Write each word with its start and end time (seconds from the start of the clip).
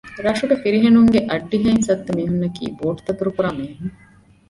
ރަށުގެ 0.25 0.55
ފިރިހެނުންގެ 0.63 1.19
އައްޑިހަ 1.29 1.67
އިން 1.71 1.85
ސައްތަ 1.87 2.11
މީހުންނަކީ 2.17 2.63
ބޯޓްދަތުރުކުރާ 2.79 3.49
މީހުން 3.57 3.93